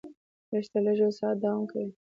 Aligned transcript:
لږ 0.51 0.65
تر 0.71 0.81
لږه 0.85 1.03
یو 1.05 1.11
ساعت 1.19 1.37
دوام 1.41 1.63
کوي. 1.71 1.89